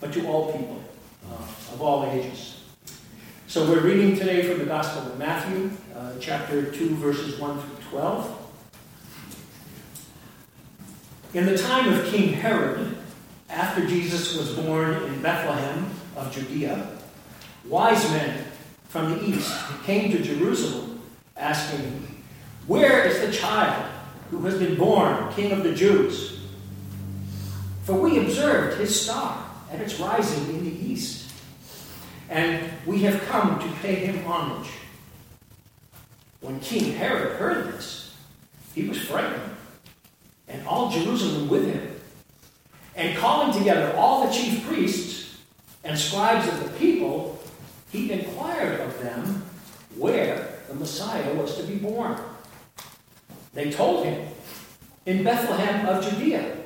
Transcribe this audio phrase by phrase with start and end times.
[0.00, 0.82] but to all people
[1.30, 1.34] uh,
[1.74, 2.60] of all ages.
[3.46, 7.76] So we're reading today from the Gospel of Matthew, uh, chapter 2, verses 1 through
[7.90, 8.42] 12.
[11.34, 12.96] In the time of King Herod,
[13.48, 16.98] after Jesus was born in Bethlehem of Judea,
[17.66, 18.44] wise men
[18.88, 19.54] from the east
[19.84, 21.00] came to Jerusalem
[21.36, 22.06] asking,
[22.66, 23.90] Where is the child
[24.30, 26.40] who has been born King of the Jews?
[27.84, 31.30] For we observed his star at its rising in the east,
[32.28, 34.70] and we have come to pay him homage.
[36.40, 38.14] When King Herod heard this,
[38.74, 39.56] he was frightened,
[40.48, 41.92] and all Jerusalem with him.
[42.94, 45.38] And calling together all the chief priests
[45.84, 47.38] and scribes of the people,
[47.90, 49.42] he inquired of them
[49.96, 52.18] where the Messiah was to be born.
[53.54, 54.28] They told him,
[55.06, 56.56] In Bethlehem of Judea,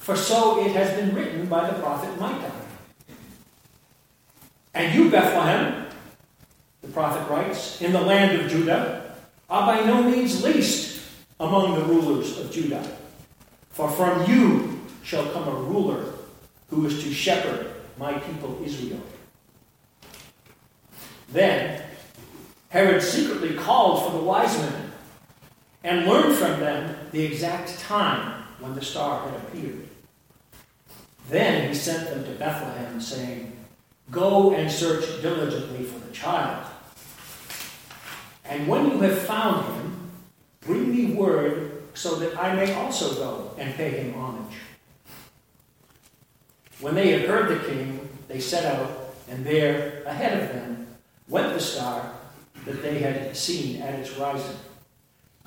[0.00, 2.50] for so it has been written by the prophet Micah.
[4.72, 5.86] And you, Bethlehem,
[6.80, 9.14] the prophet writes, in the land of Judah,
[9.50, 11.02] are by no means least
[11.38, 12.82] among the rulers of Judah.
[13.70, 16.14] For from you shall come a ruler
[16.70, 19.02] who is to shepherd my people Israel.
[21.30, 21.82] Then
[22.70, 24.92] Herod secretly called for the wise men
[25.84, 29.88] and learned from them the exact time when the star had appeared.
[31.28, 33.56] Then he sent them to Bethlehem, saying,
[34.10, 36.66] Go and search diligently for the child.
[38.44, 40.10] And when you have found him,
[40.60, 44.56] bring me word so that I may also go and pay him homage.
[46.80, 50.86] When they had heard the king, they set out, and there, ahead of them,
[51.28, 52.12] went the star
[52.64, 54.56] that they had seen at its rising,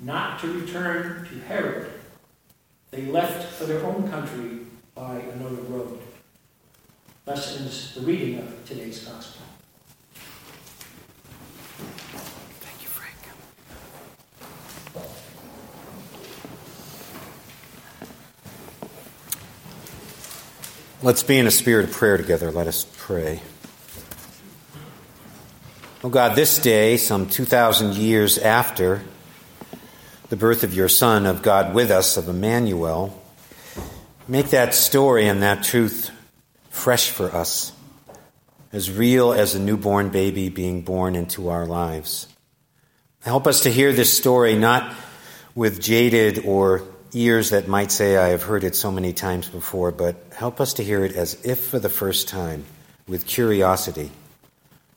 [0.00, 1.92] not to return to Herod,
[2.90, 4.60] they left for their own country
[4.94, 6.00] by another road.
[7.24, 9.42] Thus ends the reading of today's gospel.
[12.60, 13.16] Thank you, Frank.
[21.02, 22.50] Let's be in a spirit of prayer together.
[22.50, 23.42] Let us pray.
[26.02, 29.02] Oh God, this day, some 2,000 years after
[30.30, 33.20] the birth of your Son, of God with us, of Emmanuel,
[34.28, 36.10] make that story and that truth
[36.70, 37.72] fresh for us,
[38.72, 42.28] as real as a newborn baby being born into our lives.
[43.22, 44.94] Help us to hear this story not
[45.56, 49.90] with jaded or ears that might say, I have heard it so many times before,
[49.90, 52.64] but help us to hear it as if for the first time,
[53.08, 54.12] with curiosity,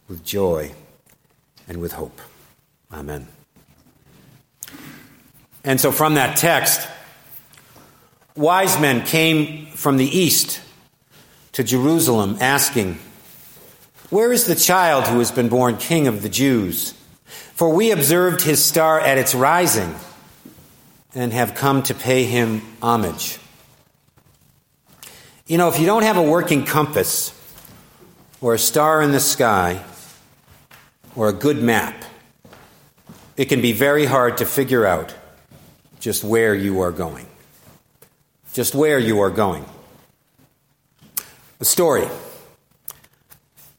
[0.08, 0.74] with joy,
[1.68, 2.22] and with hope.
[2.92, 3.28] Amen.
[5.64, 6.88] And so from that text,
[8.36, 10.62] wise men came from the east
[11.54, 13.00] to Jerusalem asking,
[14.10, 16.94] Where is the child who has been born king of the Jews?
[17.54, 19.96] For we observed his star at its rising
[21.16, 23.40] and have come to pay him homage.
[25.46, 27.40] You know, if you don't have a working compass
[28.42, 29.84] or a star in the sky
[31.16, 32.04] or a good map,
[33.38, 35.14] it can be very hard to figure out
[36.04, 37.26] just where you are going.
[38.52, 39.64] Just where you are going.
[41.62, 42.06] A story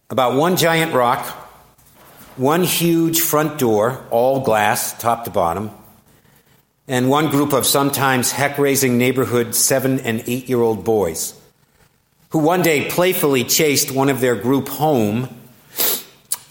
[0.08, 1.26] about one giant rock,
[2.38, 5.70] one huge front door, all glass, top to bottom,
[6.88, 11.38] and one group of sometimes heck raising neighborhood seven and eight year old boys
[12.30, 15.28] who one day playfully chased one of their group home.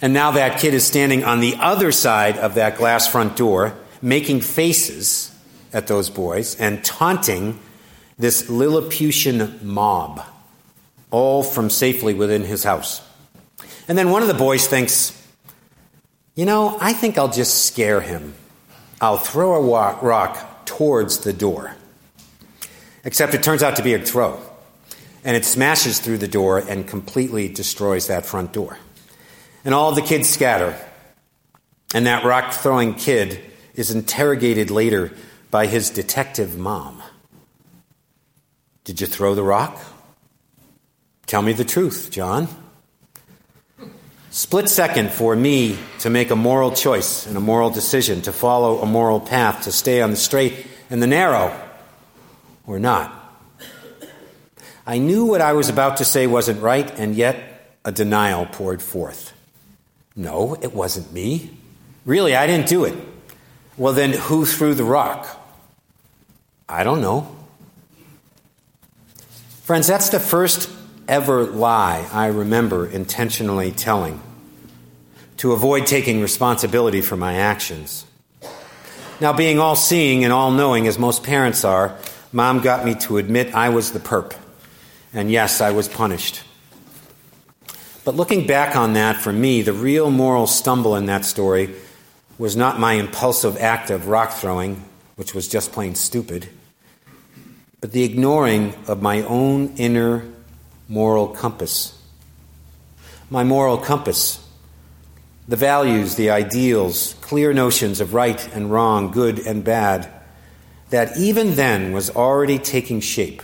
[0.04, 3.74] And now that kid is standing on the other side of that glass front door,
[4.04, 5.33] making faces
[5.74, 7.60] at those boys and taunting
[8.18, 10.24] this Lilliputian mob,
[11.12, 13.02] all from safely within his house.
[13.88, 15.20] And then one of the boys thinks,
[16.36, 18.34] you know, I think I'll just scare him.
[19.02, 21.76] I'll throw a rock towards the door.
[23.04, 24.40] Except it turns out to be a throw.
[25.26, 28.78] And it smashes through the door and completely destroys that front door.
[29.66, 30.78] And all the kids scatter.
[31.94, 33.40] And that rock throwing kid
[33.76, 35.12] is interrogated later
[35.54, 37.00] by his detective mom.
[38.86, 39.80] Did you throw the rock?
[41.28, 42.48] Tell me the truth, John.
[44.32, 48.80] Split second for me to make a moral choice and a moral decision, to follow
[48.80, 51.56] a moral path, to stay on the straight and the narrow,
[52.66, 53.14] or not.
[54.88, 58.82] I knew what I was about to say wasn't right, and yet a denial poured
[58.82, 59.34] forth.
[60.16, 61.52] No, it wasn't me.
[62.06, 62.96] Really, I didn't do it.
[63.78, 65.42] Well, then who threw the rock?
[66.74, 67.28] I don't know.
[69.62, 70.72] Friends, that's the first
[71.08, 74.20] ever lie I remember intentionally telling
[75.38, 78.06] to avoid taking responsibility for my actions.
[79.22, 81.96] Now, being all seeing and all knowing, as most parents are,
[82.32, 84.36] mom got me to admit I was the perp.
[85.14, 86.42] And yes, I was punished.
[88.04, 91.76] But looking back on that, for me, the real moral stumble in that story
[92.40, 94.84] was not my impulsive act of rock throwing,
[95.18, 96.50] which was just plain stupid,
[97.84, 100.24] but the ignoring of my own inner
[100.88, 102.02] moral compass.
[103.30, 104.42] My moral compass,
[105.50, 110.10] the values, the ideals, clear notions of right and wrong, good and bad,
[110.92, 113.44] that even then was already taking shape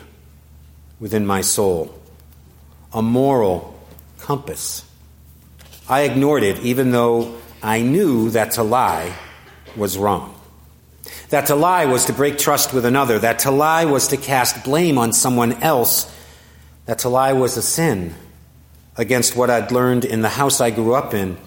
[1.01, 1.99] within my soul.
[2.93, 3.77] A moral
[4.19, 4.89] compass.
[5.89, 9.13] I ignored it even though I knew that to lie
[9.75, 10.38] was wrong.
[11.29, 13.19] That to lie was to break trust with another.
[13.19, 16.13] That to lie was to cast blame on someone else.
[16.85, 18.15] That to lie was a sin
[18.97, 21.37] against what I'd learned in the house I grew up in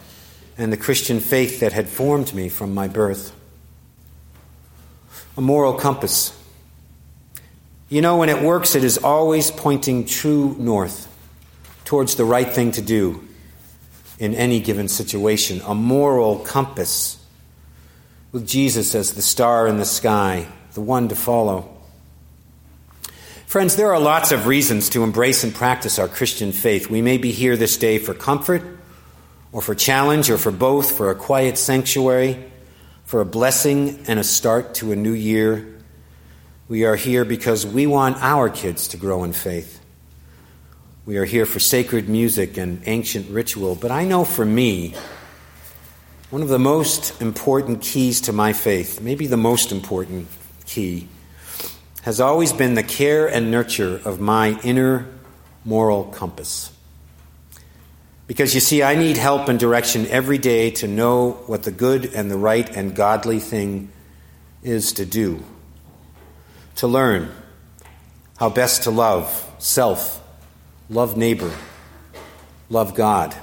[0.56, 3.34] and the Christian faith that had formed me from my birth.
[5.36, 6.38] A moral compass.
[7.88, 11.08] You know, when it works, it is always pointing true north
[11.84, 13.26] towards the right thing to do
[14.18, 17.21] in any given situation, a moral compass
[18.32, 21.68] with Jesus as the star in the sky, the one to follow.
[23.46, 26.88] Friends, there are lots of reasons to embrace and practice our Christian faith.
[26.88, 28.62] We may be here this day for comfort,
[29.52, 32.42] or for challenge, or for both, for a quiet sanctuary,
[33.04, 35.68] for a blessing and a start to a new year.
[36.68, 39.78] We are here because we want our kids to grow in faith.
[41.04, 44.94] We are here for sacred music and ancient ritual, but I know for me,
[46.32, 50.26] one of the most important keys to my faith, maybe the most important
[50.64, 51.06] key,
[52.04, 55.06] has always been the care and nurture of my inner
[55.62, 56.72] moral compass.
[58.26, 62.06] Because you see, I need help and direction every day to know what the good
[62.14, 63.90] and the right and godly thing
[64.62, 65.44] is to do.
[66.76, 67.30] To learn
[68.38, 70.26] how best to love self,
[70.88, 71.52] love neighbor,
[72.70, 73.36] love God.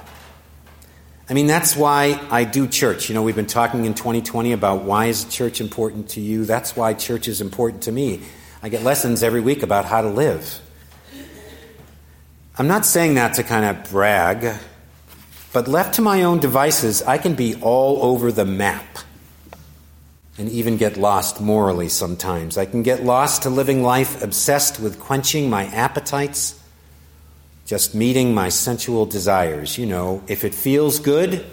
[1.30, 3.08] I mean, that's why I do church.
[3.08, 6.44] You know, we've been talking in 2020 about why is church important to you.
[6.44, 8.22] That's why church is important to me.
[8.64, 10.60] I get lessons every week about how to live.
[12.58, 14.56] I'm not saying that to kind of brag,
[15.52, 18.98] but left to my own devices, I can be all over the map
[20.36, 22.58] and even get lost morally sometimes.
[22.58, 26.59] I can get lost to living life obsessed with quenching my appetites
[27.70, 29.78] just meeting my sensual desires.
[29.78, 31.46] You know, if it feels good,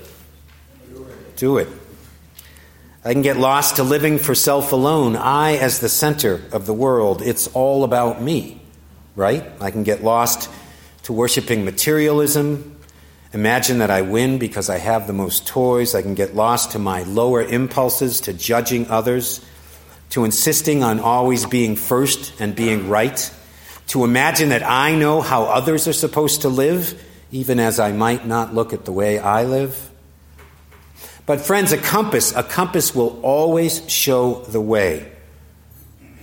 [1.35, 1.67] do it.
[3.05, 6.73] I can get lost to living for self alone, I as the center of the
[6.73, 7.21] world.
[7.21, 8.59] It's all about me,
[9.15, 9.43] right?
[9.61, 10.49] I can get lost
[11.03, 12.75] to worshiping materialism,
[13.31, 15.93] imagine that I win because I have the most toys.
[15.93, 19.45] I can get lost to my lower impulses, to judging others,
[20.09, 23.31] to insisting on always being first and being right
[23.87, 27.01] to imagine that I know how others are supposed to live,
[27.31, 29.89] even as I might not look at the way I live.
[31.25, 35.11] But, friends, a compass, a compass will always show the way.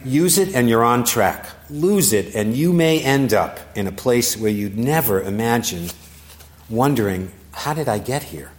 [0.04, 1.46] Use it and you're on track.
[1.70, 5.88] Lose it and you may end up in a place where you'd never imagine,
[6.68, 8.50] wondering, how did I get here?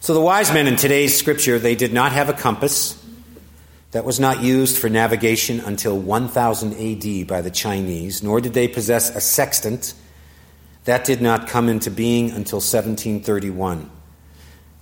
[0.00, 3.04] So, the wise men in today's scripture, they did not have a compass
[3.96, 8.68] that was not used for navigation until 1000 AD by the Chinese, nor did they
[8.68, 9.94] possess a sextant.
[10.84, 13.90] That did not come into being until 1731.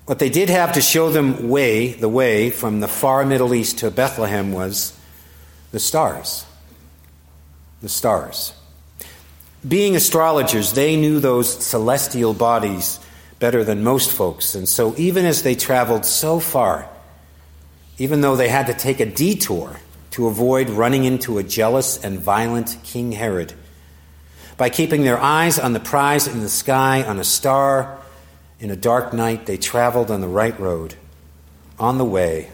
[0.07, 3.79] What they did have to show them way, the way from the far Middle East
[3.79, 4.99] to Bethlehem was
[5.71, 6.45] the stars.
[7.83, 8.53] The stars.
[9.67, 12.99] Being astrologers, they knew those celestial bodies
[13.39, 16.89] better than most folks, and so even as they traveled so far,
[17.99, 19.81] even though they had to take a detour
[20.13, 23.53] to avoid running into a jealous and violent King Herod.
[24.57, 27.99] By keeping their eyes on the prize in the sky, on a star,
[28.61, 30.95] in a dark night, they traveled on the right road,
[31.79, 32.51] on the way,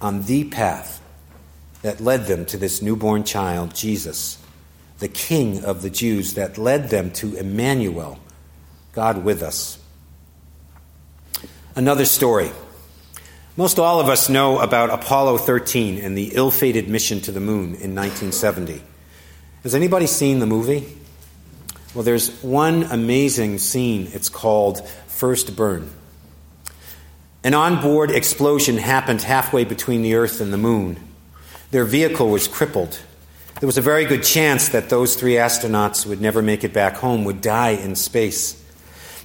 [0.00, 1.02] on the path
[1.80, 4.38] that led them to this newborn child, Jesus,
[4.98, 8.18] the King of the Jews, that led them to Emmanuel,
[8.92, 9.78] God with us.
[11.74, 12.50] Another story.
[13.56, 17.38] Most all of us know about Apollo 13 and the ill fated mission to the
[17.38, 18.82] moon in 1970.
[19.62, 20.98] Has anybody seen the movie?
[21.94, 24.08] Well, there's one amazing scene.
[24.12, 25.88] It's called First Burn.
[27.44, 30.98] An onboard explosion happened halfway between the Earth and the Moon.
[31.70, 32.98] Their vehicle was crippled.
[33.60, 36.96] There was a very good chance that those three astronauts would never make it back
[36.96, 38.60] home, would die in space.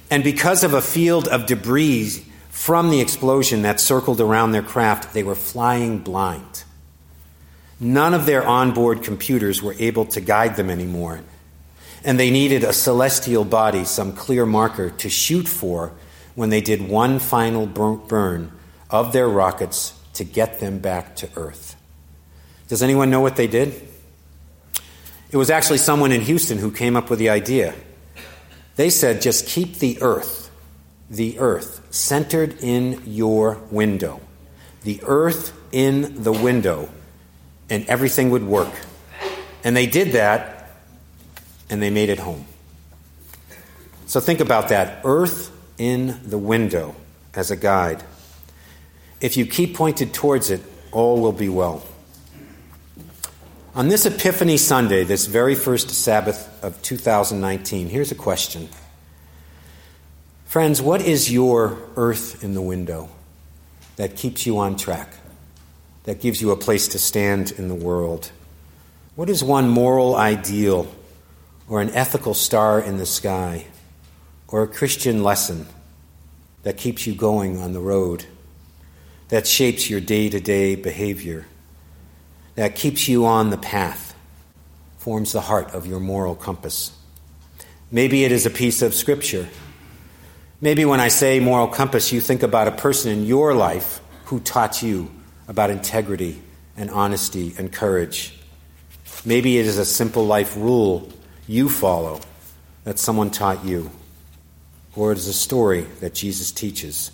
[0.08, 5.14] And because of a field of debris from the explosion that circled around their craft,
[5.14, 6.64] they were flying blind.
[7.78, 11.20] None of their onboard computers were able to guide them anymore,
[12.04, 15.92] and they needed a celestial body, some clear marker to shoot for
[16.34, 18.52] when they did one final burn
[18.90, 21.76] of their rockets to get them back to Earth.
[22.68, 23.88] Does anyone know what they did?
[25.30, 27.74] It was actually someone in Houston who came up with the idea.
[28.76, 30.49] They said, just keep the Earth,
[31.10, 34.20] the Earth, centered in your window.
[34.82, 36.88] The Earth in the window,
[37.68, 38.72] and everything would work.
[39.62, 40.60] And they did that
[41.68, 42.44] and they made it home.
[44.06, 46.96] So think about that earth in the window
[47.32, 48.02] as a guide.
[49.20, 51.84] If you keep pointed towards it, all will be well.
[53.76, 58.68] On this Epiphany Sunday, this very first Sabbath of 2019, here's a question.
[60.50, 63.08] Friends, what is your earth in the window
[63.94, 65.14] that keeps you on track,
[66.02, 68.32] that gives you a place to stand in the world?
[69.14, 70.92] What is one moral ideal
[71.68, 73.66] or an ethical star in the sky,
[74.48, 75.68] or a Christian lesson
[76.64, 78.24] that keeps you going on the road,
[79.28, 81.46] that shapes your day to day behavior,
[82.56, 84.16] that keeps you on the path,
[84.98, 86.90] forms the heart of your moral compass.
[87.92, 89.48] Maybe it is a piece of scripture.
[90.62, 94.40] Maybe when I say moral compass, you think about a person in your life who
[94.40, 95.10] taught you
[95.48, 96.40] about integrity
[96.76, 98.38] and honesty and courage.
[99.24, 101.08] Maybe it is a simple life rule
[101.46, 102.20] you follow
[102.84, 103.90] that someone taught you,
[104.94, 107.10] or it is a story that Jesus teaches.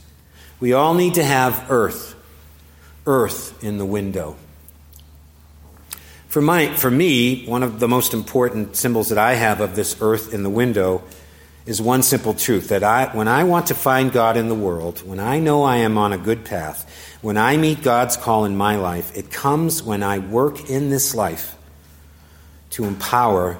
[0.59, 2.17] We all need to have earth,
[3.07, 4.37] earth in the window.
[6.29, 9.97] For, my, for me, one of the most important symbols that I have of this
[10.01, 11.05] earth in the window
[11.67, 15.07] is one simple truth that I, when I want to find God in the world,
[15.07, 16.89] when I know I am on a good path,
[17.23, 21.15] when I meet God's call in my life, it comes when I work in this
[21.15, 21.57] life
[22.71, 23.59] to empower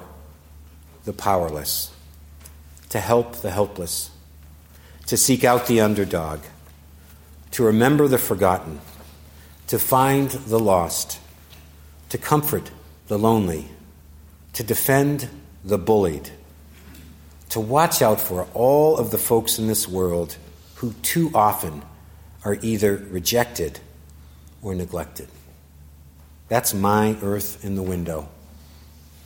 [1.03, 1.91] the powerless,
[2.89, 4.09] to help the helpless,
[5.07, 6.39] to seek out the underdog,
[7.51, 8.79] to remember the forgotten,
[9.67, 11.19] to find the lost,
[12.09, 12.71] to comfort
[13.07, 13.67] the lonely,
[14.53, 15.27] to defend
[15.63, 16.29] the bullied,
[17.57, 20.37] to watch out for all of the folks in this world
[20.75, 21.81] who too often
[22.45, 23.79] are either rejected
[24.61, 25.27] or neglected.
[26.49, 28.29] That's my earth in the window,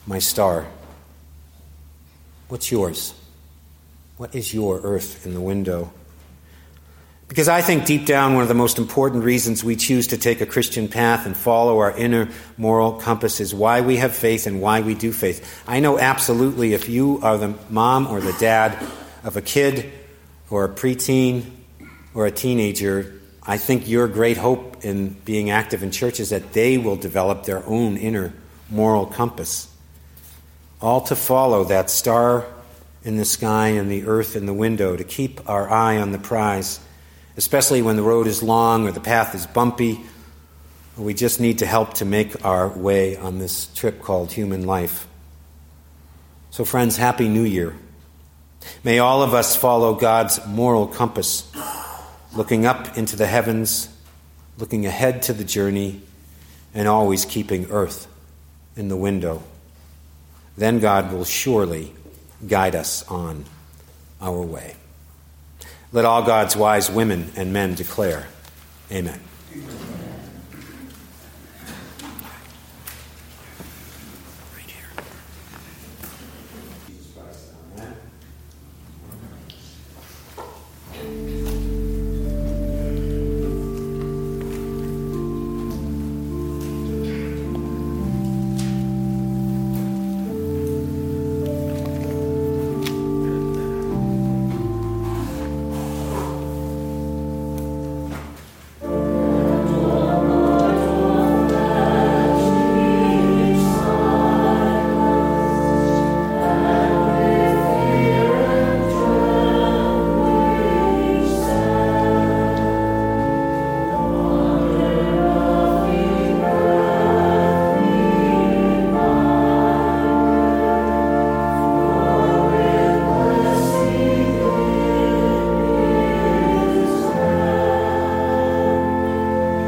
[0.06, 0.66] my star
[2.48, 3.14] What's yours?
[4.16, 5.92] What is your earth in the window?
[7.32, 10.42] Because I think deep down, one of the most important reasons we choose to take
[10.42, 14.60] a Christian path and follow our inner moral compass is why we have faith and
[14.60, 15.64] why we do faith.
[15.66, 18.76] I know absolutely if you are the mom or the dad
[19.24, 19.90] of a kid
[20.50, 21.46] or a preteen
[22.12, 26.52] or a teenager, I think your great hope in being active in church is that
[26.52, 28.34] they will develop their own inner
[28.68, 29.74] moral compass
[30.82, 32.44] all to follow that star
[33.04, 36.18] in the sky and the earth in the window, to keep our eye on the
[36.18, 36.78] prize,
[37.36, 40.00] especially when the road is long or the path is bumpy,
[40.96, 45.06] we just need to help to make our way on this trip called human life.
[46.50, 47.74] So, friends, Happy New Year.
[48.84, 51.50] May all of us follow God's moral compass,
[52.34, 53.88] looking up into the heavens,
[54.58, 56.02] looking ahead to the journey,
[56.74, 58.06] and always keeping earth
[58.76, 59.42] in the window
[60.56, 61.92] then God will surely
[62.46, 63.44] guide us on
[64.20, 64.74] our way.
[65.92, 68.26] Let all God's wise women and men declare,
[68.90, 69.20] Amen.